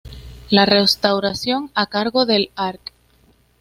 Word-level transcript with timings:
La 0.49 0.65
restauración, 0.65 1.69
a 1.75 1.85
cargo 1.85 2.25
del 2.25 2.49
Arq. 2.55 2.91